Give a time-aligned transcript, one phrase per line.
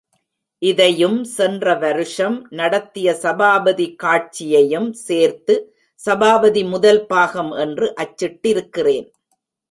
[0.61, 5.55] இதையும் சென்ற வருஷம் நடத்திய சபாபதி காட்சியையும் சேர்த்து
[5.99, 9.07] சபாபதி முதல் பாகம் என்று அச்சிட்டிருக்கிறேன்.